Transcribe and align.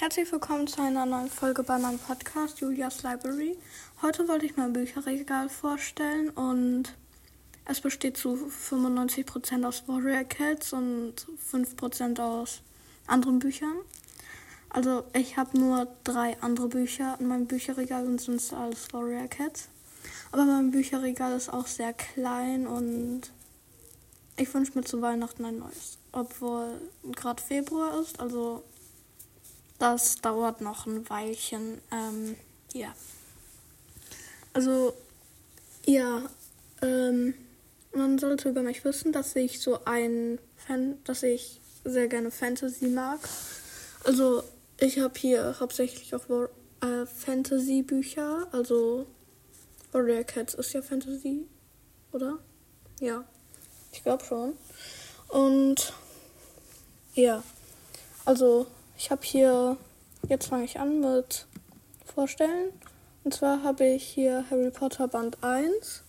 Herzlich 0.00 0.32
willkommen 0.32 0.66
zu 0.66 0.80
einer 0.80 1.04
neuen 1.04 1.28
Folge 1.28 1.62
bei 1.62 1.78
meinem 1.78 1.98
Podcast 1.98 2.58
Julias 2.60 3.02
Library. 3.02 3.58
Heute 4.00 4.26
wollte 4.28 4.46
ich 4.46 4.56
mein 4.56 4.72
Bücherregal 4.72 5.50
vorstellen 5.50 6.30
und 6.30 6.94
es 7.66 7.82
besteht 7.82 8.16
zu 8.16 8.50
95% 8.70 9.62
aus 9.62 9.86
Warrior 9.88 10.24
Cats 10.24 10.72
und 10.72 11.26
5% 11.52 12.18
aus 12.18 12.62
anderen 13.06 13.40
Büchern. 13.40 13.74
Also 14.70 15.04
ich 15.12 15.36
habe 15.36 15.58
nur 15.58 15.86
drei 16.02 16.34
andere 16.40 16.68
Bücher 16.68 17.18
in 17.20 17.28
meinem 17.28 17.46
Bücherregal 17.46 18.06
und 18.06 18.22
sind 18.22 18.40
alles 18.54 18.90
Warrior 18.94 19.28
Cats. 19.28 19.68
Aber 20.32 20.46
mein 20.46 20.70
Bücherregal 20.70 21.36
ist 21.36 21.52
auch 21.52 21.66
sehr 21.66 21.92
klein 21.92 22.66
und 22.66 23.30
ich 24.38 24.54
wünsche 24.54 24.78
mir 24.78 24.84
zu 24.84 25.02
Weihnachten 25.02 25.44
ein 25.44 25.58
neues. 25.58 25.98
Obwohl 26.12 26.80
gerade 27.14 27.42
Februar 27.42 28.00
ist, 28.00 28.18
also 28.18 28.64
das 29.80 30.16
dauert 30.20 30.60
noch 30.60 30.86
ein 30.86 31.08
Weilchen. 31.10 31.80
Ähm, 31.90 32.36
ja. 32.72 32.94
Also, 34.52 34.94
ja, 35.86 36.22
ähm, 36.82 37.34
man 37.92 38.18
sollte 38.18 38.50
über 38.50 38.62
mich 38.62 38.84
wissen, 38.84 39.10
dass 39.10 39.34
ich 39.34 39.60
so 39.60 39.84
ein 39.86 40.38
Fan, 40.56 40.98
dass 41.04 41.22
ich 41.22 41.60
sehr 41.84 42.08
gerne 42.08 42.30
Fantasy 42.30 42.88
mag. 42.88 43.20
Also, 44.04 44.44
ich 44.78 44.98
habe 44.98 45.18
hier 45.18 45.56
hauptsächlich 45.58 46.14
auch 46.14 46.28
äh, 46.82 47.06
Fantasy-Bücher. 47.06 48.48
Also, 48.52 49.06
Warrior 49.92 50.24
Cats 50.24 50.54
ist 50.54 50.74
ja 50.74 50.82
Fantasy, 50.82 51.46
oder? 52.12 52.38
Ja, 53.00 53.24
ich 53.92 54.02
glaube 54.02 54.24
schon. 54.24 54.52
Und 55.28 55.94
ja, 57.14 57.42
also 58.24 58.66
ich 59.00 59.10
habe 59.10 59.22
hier, 59.24 59.78
jetzt 60.28 60.48
fange 60.48 60.64
ich 60.64 60.78
an 60.78 61.00
mit 61.00 61.46
Vorstellen. 62.04 62.70
Und 63.24 63.32
zwar 63.32 63.62
habe 63.62 63.86
ich 63.86 64.04
hier 64.04 64.44
Harry 64.50 64.70
Potter 64.70 65.08
Band 65.08 65.38
1. 65.42 66.02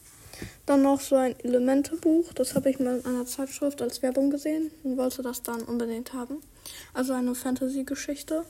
Dann 0.66 0.82
noch 0.82 1.00
so 1.00 1.16
ein 1.16 1.40
Elementebuch. 1.40 2.34
Das 2.34 2.54
habe 2.54 2.70
ich 2.70 2.80
mal 2.80 3.00
in 3.00 3.06
einer 3.06 3.26
Zeitschrift 3.26 3.82
als 3.82 4.02
Werbung 4.02 4.30
gesehen 4.30 4.72
und 4.84 4.98
wollte 4.98 5.22
das 5.22 5.42
dann 5.42 5.62
unbedingt 5.62 6.12
haben. 6.12 6.42
Also 6.94 7.14
eine 7.14 7.34
Fantasy-Geschichte. 7.34 8.44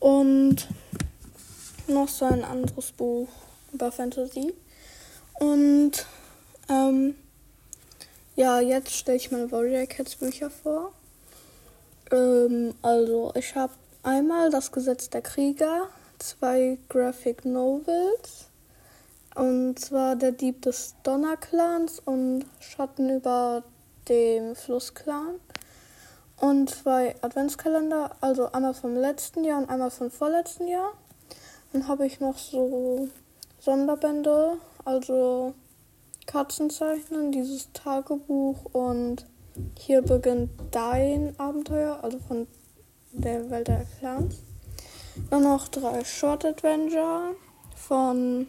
Und 0.00 0.66
noch 1.86 2.08
so 2.08 2.24
ein 2.24 2.42
anderes 2.42 2.90
Buch 2.90 3.28
über 3.72 3.92
Fantasy. 3.92 4.54
Und 5.34 6.04
ähm, 6.68 7.14
ja, 8.34 8.58
jetzt 8.58 8.90
stelle 8.90 9.18
ich 9.18 9.30
meine 9.30 9.52
Warrior 9.52 9.86
Cats 9.86 10.16
Bücher 10.16 10.50
vor. 10.50 10.92
Ähm, 12.10 12.74
also, 12.82 13.32
ich 13.34 13.54
habe 13.54 13.72
einmal 14.02 14.50
das 14.50 14.70
Gesetz 14.72 15.10
der 15.10 15.22
Krieger, 15.22 15.88
zwei 16.18 16.78
Graphic 16.88 17.44
Novels. 17.44 18.46
Und 19.34 19.78
zwar 19.78 20.16
der 20.16 20.32
Dieb 20.32 20.62
des 20.62 20.94
Donnerclans 21.02 22.00
und 22.00 22.46
Schatten 22.60 23.10
über 23.10 23.62
dem 24.08 24.54
Flussclan. 24.56 25.40
Und 26.40 26.70
zwei 26.70 27.16
Adventskalender, 27.22 28.10
also 28.20 28.52
einmal 28.52 28.74
vom 28.74 28.94
letzten 28.94 29.44
Jahr 29.44 29.58
und 29.58 29.70
einmal 29.70 29.90
vom 29.90 30.10
vorletzten 30.10 30.68
Jahr. 30.68 30.92
Dann 31.72 31.88
habe 31.88 32.06
ich 32.06 32.20
noch 32.20 32.38
so 32.38 33.08
Sonderbände, 33.58 34.58
also 34.84 35.54
Katzenzeichnen, 36.26 37.32
dieses 37.32 37.72
Tagebuch 37.72 38.64
und 38.72 39.26
hier 39.78 40.02
beginnt 40.02 40.50
dein 40.70 41.38
Abenteuer, 41.38 41.98
also 42.02 42.18
von 42.18 42.46
der 43.12 43.50
Welt 43.50 43.68
der 43.68 43.86
Clans. 43.98 44.42
Dann 45.30 45.44
noch 45.44 45.68
drei 45.68 46.04
Short 46.04 46.44
Adventure 46.44 47.34
von 47.74 48.46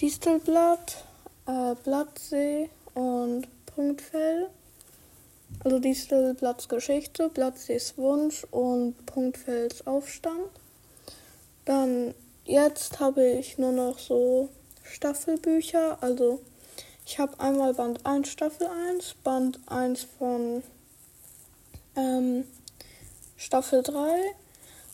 Distelblatt, 0.00 1.04
äh, 1.46 1.74
Blattsee 1.82 2.70
und 2.94 3.46
Punktfell. 3.66 4.48
Also 5.64 5.78
Distelblatts 5.78 6.68
Geschichte, 6.68 7.28
Blattsees 7.28 7.96
Wunsch 7.96 8.44
und 8.50 8.94
Punktfells 9.06 9.86
Aufstand. 9.86 10.50
Dann 11.64 12.14
jetzt 12.44 13.00
habe 13.00 13.24
ich 13.24 13.58
nur 13.58 13.72
noch 13.72 13.98
so 13.98 14.48
Staffelbücher, 14.82 16.02
also 16.02 16.40
ich 17.04 17.18
habe 17.18 17.38
einmal 17.40 17.74
Band 17.74 18.06
1 18.06 18.28
Staffel 18.28 18.68
1, 18.90 19.14
Band 19.24 19.60
1 19.66 20.06
von 20.18 20.62
ähm, 21.96 22.44
Staffel 23.36 23.82
3 23.82 24.34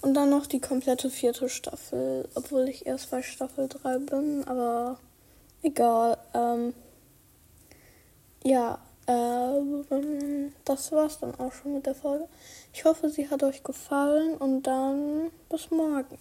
und 0.00 0.14
dann 0.14 0.30
noch 0.30 0.46
die 0.46 0.60
komplette 0.60 1.10
vierte 1.10 1.48
Staffel, 1.48 2.28
obwohl 2.34 2.68
ich 2.68 2.86
erst 2.86 3.10
bei 3.10 3.22
Staffel 3.22 3.68
3 3.68 3.98
bin, 3.98 4.44
aber 4.46 4.98
egal. 5.62 6.18
Ähm, 6.34 6.74
ja, 8.44 8.78
äh, 9.06 10.50
das 10.64 10.92
war's 10.92 11.18
dann 11.18 11.34
auch 11.34 11.52
schon 11.52 11.74
mit 11.74 11.86
der 11.86 11.94
Folge. 11.94 12.28
Ich 12.72 12.84
hoffe, 12.84 13.08
sie 13.10 13.28
hat 13.28 13.42
euch 13.42 13.62
gefallen 13.62 14.36
und 14.36 14.62
dann 14.62 15.30
bis 15.48 15.70
morgen. 15.70 16.18